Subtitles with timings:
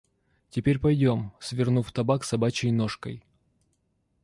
[0.49, 3.23] Теперь пойдём, свернув табак собачей ножкой.